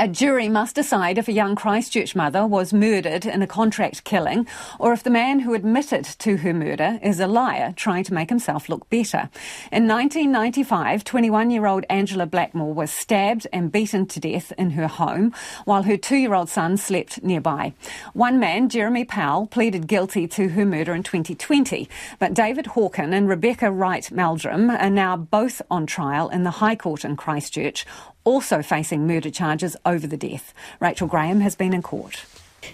A 0.00 0.08
jury 0.08 0.48
must 0.48 0.74
decide 0.74 1.16
if 1.16 1.28
a 1.28 1.32
young 1.32 1.54
Christchurch 1.54 2.16
mother 2.16 2.44
was 2.44 2.72
murdered 2.72 3.24
in 3.24 3.40
a 3.40 3.46
contract 3.46 4.02
killing 4.02 4.48
or 4.80 4.92
if 4.92 5.04
the 5.04 5.10
man 5.10 5.40
who 5.40 5.54
admitted 5.54 6.04
to 6.04 6.38
her 6.38 6.52
murder 6.52 6.98
is 7.02 7.20
a 7.20 7.28
liar 7.28 7.72
trying 7.76 8.02
to 8.04 8.14
make 8.14 8.28
himself 8.28 8.68
look 8.68 8.90
better. 8.90 9.30
In 9.70 9.86
1995, 9.86 11.04
21 11.04 11.50
year 11.50 11.66
old 11.66 11.84
Angela 11.88 12.26
Blackmore 12.26 12.74
was 12.74 12.90
stabbed 12.90 13.46
and 13.52 13.70
beaten 13.70 14.06
to 14.06 14.18
death 14.18 14.52
in 14.58 14.70
her 14.70 14.88
home 14.88 15.32
while 15.66 15.84
her 15.84 15.96
two 15.96 16.16
year 16.16 16.34
old 16.34 16.48
son 16.48 16.76
slept 16.76 17.22
nearby. 17.22 17.72
One 18.12 18.40
man, 18.40 18.68
Jeremy 18.68 19.04
Powell, 19.04 19.46
pleaded 19.46 19.86
guilty 19.86 20.26
to 20.26 20.48
her 20.48 20.66
murder 20.66 20.94
in 20.94 21.04
2020, 21.04 21.88
but 22.18 22.34
David 22.34 22.64
Hawken 22.66 23.12
and 23.12 23.28
Rebecca 23.28 23.70
Wright 23.70 24.10
Meldrum 24.10 24.68
are 24.68 24.90
now 24.90 25.16
both 25.16 25.62
on 25.70 25.86
trial 25.86 26.28
in 26.28 26.42
the 26.42 26.50
High 26.50 26.76
Court 26.76 27.04
in 27.04 27.14
Christchurch 27.14 27.86
also 28.24 28.62
facing 28.62 29.06
murder 29.06 29.30
charges 29.30 29.76
over 29.84 30.06
the 30.06 30.16
death. 30.16 30.54
Rachel 30.80 31.08
Graham 31.08 31.40
has 31.40 31.54
been 31.54 31.74
in 31.74 31.82
court. 31.82 32.24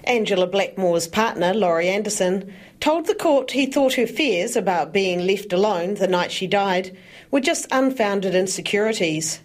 Angela 0.05 0.47
Blackmore's 0.47 1.09
partner, 1.09 1.55
Laurie 1.55 1.89
Anderson, 1.89 2.53
told 2.81 3.07
the 3.07 3.15
court 3.15 3.51
he 3.51 3.67
thought 3.67 3.95
her 3.95 4.07
fears 4.07 4.57
about 4.57 4.93
being 4.93 5.27
left 5.27 5.53
alone 5.53 5.95
the 5.95 6.07
night 6.07 6.31
she 6.31 6.47
died 6.47 6.97
were 7.31 7.41
just 7.41 7.67
unfounded 7.71 8.35
insecurities 8.35 9.41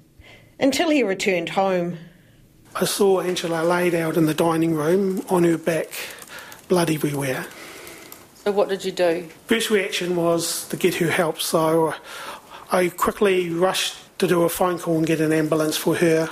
until 0.60 0.90
he 0.90 1.04
returned 1.04 1.50
home. 1.50 1.98
I 2.76 2.86
saw 2.86 3.22
Angela 3.22 3.64
laid 3.64 3.94
out 3.94 4.18
in 4.18 4.26
the 4.26 4.34
dining 4.34 4.76
room 4.76 5.24
on 5.30 5.44
her 5.44 5.58
back, 5.58 5.90
blood 6.68 6.90
everywhere. 6.90 7.46
So, 8.44 8.52
what 8.52 8.68
did 8.68 8.84
you 8.84 8.92
do? 8.92 9.30
First 9.46 9.70
reaction 9.70 10.16
was 10.16 10.68
to 10.70 10.78
get 10.78 10.96
her 10.96 11.10
help, 11.10 11.40
so 11.40 11.94
I 12.72 12.90
quickly 12.90 13.50
rushed 13.50 13.96
to 14.24 14.36
do 14.36 14.44
a 14.44 14.50
phone 14.50 14.80
call 14.80 14.98
and 14.98 15.06
get 15.06 15.20
an 15.20 15.34
ambulance 15.34 15.76
for 15.76 15.96
her. 15.98 16.30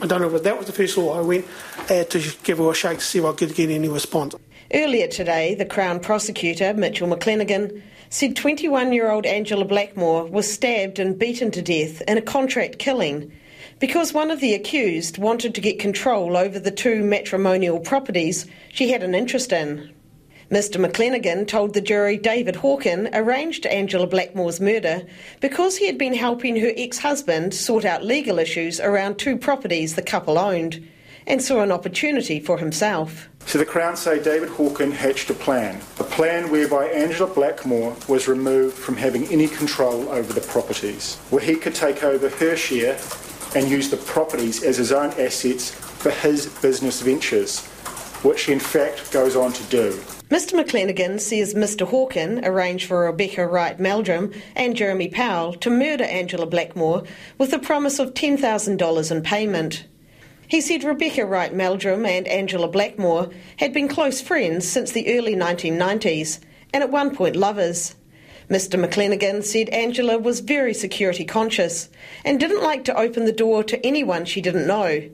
I 0.00 0.06
don't 0.06 0.22
know, 0.22 0.30
but 0.30 0.44
that 0.44 0.56
was 0.56 0.66
the 0.66 0.72
first 0.72 0.94
thought. 0.94 1.18
I 1.18 1.20
went 1.20 1.46
uh, 1.90 2.04
to 2.04 2.32
give 2.42 2.58
her 2.58 2.70
a 2.70 2.74
shake 2.74 2.98
to 2.98 3.04
see 3.04 3.18
if 3.18 3.24
I 3.24 3.32
could 3.32 3.54
get 3.54 3.68
any 3.70 3.88
response. 3.88 4.34
Earlier 4.72 5.08
today, 5.08 5.54
the 5.54 5.66
Crown 5.66 6.00
prosecutor, 6.00 6.72
Mitchell 6.72 7.06
McClenaghan, 7.06 7.82
said 8.08 8.34
21 8.34 8.92
year 8.92 9.10
old 9.10 9.26
Angela 9.26 9.64
Blackmore 9.66 10.24
was 10.24 10.50
stabbed 10.50 10.98
and 10.98 11.18
beaten 11.18 11.50
to 11.50 11.60
death 11.60 12.00
in 12.08 12.16
a 12.16 12.22
contract 12.22 12.78
killing 12.78 13.30
because 13.78 14.14
one 14.14 14.30
of 14.30 14.40
the 14.40 14.54
accused 14.54 15.18
wanted 15.18 15.54
to 15.54 15.60
get 15.60 15.78
control 15.78 16.36
over 16.36 16.58
the 16.58 16.70
two 16.70 17.04
matrimonial 17.04 17.78
properties 17.78 18.46
she 18.72 18.90
had 18.90 19.02
an 19.02 19.14
interest 19.14 19.52
in. 19.52 19.93
Mr 20.50 20.76
McClenaghan 20.76 21.48
told 21.48 21.72
the 21.72 21.80
jury 21.80 22.18
David 22.18 22.56
Hawken 22.56 23.08
arranged 23.14 23.64
Angela 23.64 24.06
Blackmore's 24.06 24.60
murder 24.60 25.06
because 25.40 25.78
he 25.78 25.86
had 25.86 25.96
been 25.96 26.12
helping 26.12 26.60
her 26.60 26.72
ex 26.76 26.98
husband 26.98 27.54
sort 27.54 27.86
out 27.86 28.04
legal 28.04 28.38
issues 28.38 28.78
around 28.78 29.18
two 29.18 29.38
properties 29.38 29.94
the 29.94 30.02
couple 30.02 30.38
owned 30.38 30.86
and 31.26 31.42
saw 31.42 31.62
an 31.62 31.72
opportunity 31.72 32.38
for 32.38 32.58
himself. 32.58 33.30
So 33.46 33.58
the 33.58 33.64
Crown 33.64 33.96
say 33.96 34.22
David 34.22 34.50
Hawken 34.50 34.92
hatched 34.92 35.30
a 35.30 35.34
plan, 35.34 35.80
a 35.98 36.04
plan 36.04 36.50
whereby 36.50 36.86
Angela 36.88 37.32
Blackmore 37.32 37.96
was 38.06 38.28
removed 38.28 38.76
from 38.76 38.96
having 38.96 39.26
any 39.28 39.48
control 39.48 40.10
over 40.10 40.34
the 40.34 40.42
properties, 40.42 41.16
where 41.30 41.42
he 41.42 41.56
could 41.56 41.74
take 41.74 42.04
over 42.04 42.28
her 42.28 42.54
share 42.54 42.98
and 43.56 43.70
use 43.70 43.88
the 43.88 43.96
properties 43.96 44.62
as 44.62 44.76
his 44.76 44.92
own 44.92 45.10
assets 45.12 45.70
for 45.70 46.10
his 46.10 46.46
business 46.60 47.00
ventures, 47.00 47.64
which 48.22 48.42
he 48.42 48.52
in 48.52 48.60
fact 48.60 49.10
goes 49.10 49.36
on 49.36 49.52
to 49.54 49.62
do. 49.64 49.98
Mr 50.34 50.60
McClenaghan 50.60 51.20
says 51.20 51.54
Mr 51.54 51.86
Hawken 51.88 52.44
arranged 52.44 52.88
for 52.88 53.04
Rebecca 53.04 53.46
Wright 53.46 53.78
Meldrum 53.78 54.32
and 54.56 54.74
Jeremy 54.74 55.06
Powell 55.06 55.52
to 55.52 55.70
murder 55.70 56.02
Angela 56.02 56.44
Blackmore 56.44 57.04
with 57.38 57.52
the 57.52 57.58
promise 57.60 58.00
of 58.00 58.14
$10,000 58.14 59.10
in 59.12 59.22
payment. 59.22 59.84
He 60.48 60.60
said 60.60 60.82
Rebecca 60.82 61.24
Wright 61.24 61.54
Meldrum 61.54 62.04
and 62.04 62.26
Angela 62.26 62.66
Blackmore 62.66 63.30
had 63.58 63.72
been 63.72 63.86
close 63.86 64.20
friends 64.20 64.68
since 64.68 64.90
the 64.90 65.16
early 65.16 65.36
1990s 65.36 66.40
and 66.72 66.82
at 66.82 66.90
one 66.90 67.14
point 67.14 67.36
lovers. 67.36 67.94
Mr 68.50 68.74
McClenaghan 68.84 69.44
said 69.44 69.68
Angela 69.68 70.18
was 70.18 70.40
very 70.40 70.74
security 70.74 71.24
conscious 71.24 71.90
and 72.24 72.40
didn't 72.40 72.60
like 72.60 72.82
to 72.86 72.98
open 72.98 73.24
the 73.24 73.30
door 73.30 73.62
to 73.62 73.86
anyone 73.86 74.24
she 74.24 74.40
didn't 74.40 74.66
know. 74.66 75.08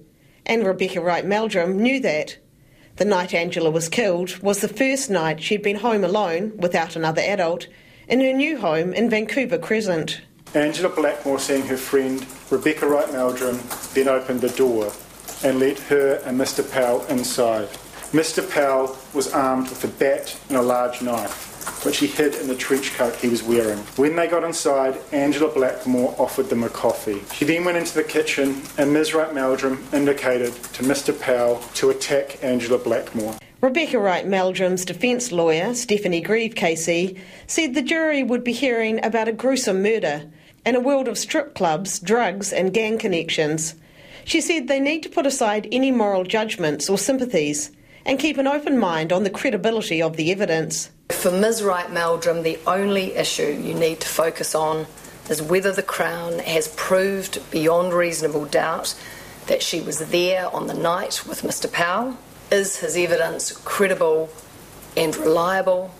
And 0.46 0.66
Rebecca 0.66 1.02
Wright 1.02 1.26
Meldrum 1.26 1.76
knew 1.78 2.00
that. 2.00 2.38
The 3.00 3.06
night 3.06 3.32
Angela 3.32 3.70
was 3.70 3.88
killed 3.88 4.36
was 4.42 4.60
the 4.60 4.68
first 4.68 5.08
night 5.08 5.42
she'd 5.42 5.62
been 5.62 5.76
home 5.76 6.04
alone, 6.04 6.52
without 6.58 6.96
another 6.96 7.22
adult, 7.22 7.66
in 8.06 8.20
her 8.20 8.34
new 8.34 8.58
home 8.58 8.92
in 8.92 9.08
Vancouver 9.08 9.56
Crescent. 9.56 10.20
Angela 10.52 10.90
Blackmore, 10.90 11.38
seeing 11.38 11.66
her 11.68 11.78
friend 11.78 12.26
Rebecca 12.50 12.86
Wright 12.86 13.10
Meldrum, 13.10 13.58
then 13.94 14.06
opened 14.06 14.42
the 14.42 14.50
door 14.50 14.92
and 15.42 15.58
let 15.58 15.78
her 15.78 16.20
and 16.26 16.38
Mr. 16.38 16.70
Powell 16.70 17.02
inside. 17.06 17.70
Mr. 18.12 18.48
Powell 18.50 18.98
was 19.14 19.32
armed 19.32 19.68
with 19.68 19.84
a 19.84 19.88
bat 19.88 20.36
and 20.48 20.58
a 20.58 20.62
large 20.62 21.00
knife 21.00 21.50
which 21.84 21.98
he 21.98 22.06
hid 22.06 22.34
in 22.34 22.48
the 22.48 22.54
trench 22.54 22.92
coat 22.94 23.14
he 23.16 23.28
was 23.28 23.42
wearing. 23.42 23.78
When 23.96 24.16
they 24.16 24.26
got 24.26 24.44
inside, 24.44 24.98
Angela 25.12 25.52
Blackmore 25.52 26.14
offered 26.18 26.48
them 26.48 26.64
a 26.64 26.68
coffee. 26.68 27.22
She 27.32 27.44
then 27.44 27.64
went 27.64 27.78
into 27.78 27.94
the 27.94 28.02
kitchen 28.02 28.62
and 28.76 28.92
Ms. 28.92 29.14
Wright 29.14 29.32
Meldrum 29.34 29.82
indicated 29.92 30.52
to 30.54 30.82
Mr. 30.82 31.18
Powell 31.18 31.62
to 31.74 31.90
attack 31.90 32.42
Angela 32.42 32.78
Blackmore. 32.78 33.36
Rebecca 33.60 33.98
Wright 33.98 34.26
Meldrum's 34.26 34.84
defence 34.84 35.32
lawyer, 35.32 35.74
Stephanie 35.74 36.20
Grieve 36.20 36.54
KC, 36.54 37.18
said 37.46 37.74
the 37.74 37.82
jury 37.82 38.22
would 38.22 38.42
be 38.42 38.52
hearing 38.52 39.04
about 39.04 39.28
a 39.28 39.32
gruesome 39.32 39.82
murder 39.82 40.30
in 40.66 40.74
a 40.74 40.80
world 40.80 41.08
of 41.08 41.18
strip 41.18 41.54
clubs, 41.54 41.98
drugs, 41.98 42.52
and 42.52 42.74
gang 42.74 42.98
connections. 42.98 43.74
She 44.24 44.40
said 44.40 44.66
they 44.66 44.80
need 44.80 45.02
to 45.02 45.08
put 45.08 45.26
aside 45.26 45.68
any 45.70 45.90
moral 45.90 46.24
judgments 46.24 46.90
or 46.90 46.98
sympathies 46.98 47.70
and 48.10 48.18
keep 48.18 48.38
an 48.38 48.46
open 48.48 48.76
mind 48.76 49.12
on 49.12 49.22
the 49.22 49.30
credibility 49.30 50.02
of 50.02 50.16
the 50.16 50.32
evidence. 50.32 50.90
For 51.10 51.30
Ms. 51.30 51.62
Wright 51.62 51.92
Meldrum, 51.92 52.42
the 52.42 52.58
only 52.66 53.14
issue 53.14 53.56
you 53.62 53.72
need 53.72 54.00
to 54.00 54.08
focus 54.08 54.52
on 54.52 54.88
is 55.28 55.40
whether 55.40 55.70
the 55.70 55.84
Crown 55.84 56.40
has 56.40 56.66
proved 56.76 57.38
beyond 57.52 57.92
reasonable 57.92 58.46
doubt 58.46 58.96
that 59.46 59.62
she 59.62 59.80
was 59.80 60.00
there 60.10 60.52
on 60.52 60.66
the 60.66 60.74
night 60.74 61.24
with 61.24 61.42
Mr. 61.42 61.72
Powell. 61.72 62.16
Is 62.50 62.78
his 62.78 62.96
evidence 62.96 63.52
credible 63.52 64.28
and 64.96 65.16
reliable, 65.16 65.92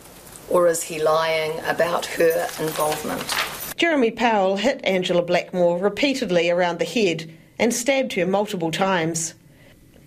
or 0.49 0.67
is 0.67 0.83
he 0.83 1.01
lying 1.01 1.61
about 1.65 2.07
her 2.07 2.49
involvement? 2.59 3.33
Jeremy 3.77 4.11
Powell 4.11 4.57
hit 4.57 4.81
Angela 4.83 5.23
Blackmore 5.23 5.79
repeatedly 5.79 6.51
around 6.51 6.81
the 6.81 6.85
head 6.85 7.33
and 7.57 7.73
stabbed 7.73 8.15
her 8.15 8.27
multiple 8.27 8.73
times. 8.73 9.35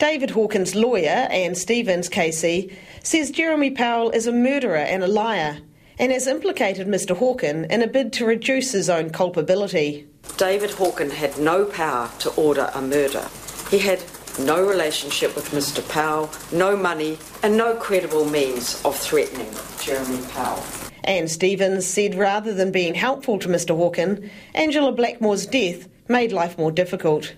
David 0.04 0.32
Hawken's 0.32 0.76
lawyer, 0.76 1.30
Anne 1.32 1.56
Stevens 1.56 2.10
KC, 2.10 2.76
says 3.04 3.32
Jeremy 3.32 3.72
Powell 3.72 4.10
is 4.10 4.28
a 4.28 4.34
murderer 4.34 4.76
and 4.76 5.02
a 5.02 5.08
liar 5.08 5.60
and 5.98 6.12
has 6.12 6.28
implicated 6.28 6.88
Mr 6.88 7.16
Hawken 7.16 7.72
in 7.72 7.82
a 7.82 7.88
bid 7.88 8.12
to 8.14 8.26
reduce 8.26 8.74
his 8.74 8.90
own 8.90 9.12
culpability. 9.12 10.06
David 10.36 10.72
Hawken 10.72 11.10
had 11.10 11.40
no 11.40 11.64
power 11.64 12.12
to 12.20 12.30
order 12.32 12.70
a 12.76 12.82
murder. 12.82 13.30
He 13.72 13.80
had 13.80 14.04
no 14.38 14.62
relationship 14.68 15.38
with 15.38 15.52
Mr 15.52 15.88
Powell, 15.88 16.30
no 16.52 16.76
money, 16.76 17.18
and 17.42 17.56
no 17.56 17.74
credible 17.76 18.26
means 18.26 18.82
of 18.84 18.98
threatening 18.98 19.54
Jeremy 19.80 20.22
Powell. 20.32 20.62
Anne 21.06 21.30
Stevens 21.30 21.88
said 21.88 22.16
rather 22.16 22.54
than 22.54 22.74
being 22.74 22.94
helpful 22.96 23.40
to 23.40 23.48
Mr 23.48 23.74
Hawken, 23.74 24.30
Angela 24.54 24.92
Blackmore's 24.92 25.46
death 25.46 25.88
made 26.10 26.34
life 26.34 26.58
more 26.58 26.74
difficult. 26.74 27.36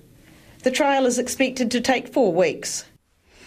The 0.66 0.72
trial 0.72 1.06
is 1.06 1.20
expected 1.20 1.70
to 1.70 1.80
take 1.80 2.12
four 2.12 2.34
weeks. 2.34 2.86